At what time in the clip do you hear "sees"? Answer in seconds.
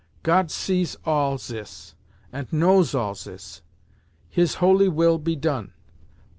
0.49-0.97